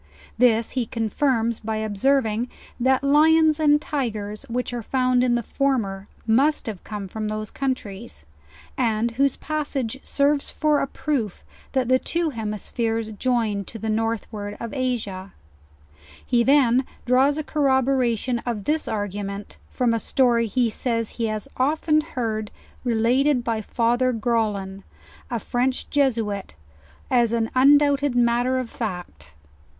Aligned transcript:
This 0.39 0.71
he 0.71 0.87
confirms, 0.87 1.59
by 1.59 1.75
observing, 1.75 2.49
that 2.79 3.01
the 3.01 3.07
lions 3.09 3.59
and 3.59 3.79
tigers 3.79 4.47
which 4.49 4.73
are 4.73 4.81
found 4.81 5.23
in 5.23 5.35
the 5.35 5.43
former, 5.43 6.07
muet 6.27 6.65
have 6.65 6.83
come 6.83 7.07
from 7.07 7.27
those 7.27 7.51
countries, 7.51 8.25
and 8.75 9.11
whoso 9.11 9.37
passage 9.39 9.99
serves 10.01 10.49
for 10.49 10.79
a 10.81 10.87
proof 10.87 11.43
that 11.73 11.87
the 11.87 11.99
the 11.99 11.99
two 11.99 12.31
hemispheres 12.31 13.09
join 13.11 13.63
to 13.65 13.77
the 13.77 13.91
north 13.91 14.25
ward 14.33 14.57
of 14.59 14.73
Asia, 14.73 15.33
He 16.25 16.43
then 16.43 16.83
draws 17.05 17.37
a 17.37 17.43
corroboration 17.43 18.39
of 18.39 18.63
this 18.63 18.87
argu 18.87 19.23
ment, 19.23 19.57
from 19.69 19.93
a 19.93 19.99
story 19.99 20.47
he 20.47 20.71
says 20.71 21.09
he 21.11 21.27
has 21.27 21.47
often 21.57 22.01
heard 22.01 22.49
related 22.83 23.43
by 23.43 23.61
Father 23.61 24.11
Grollon, 24.13 24.81
a 25.29 25.37
French 25.39 25.91
Jesuit, 25.91 26.55
as 27.11 27.31
an 27.31 27.51
undoubted 27.53 28.15
matter 28.15 28.57
of 28.57 28.71
fact. 28.71 29.35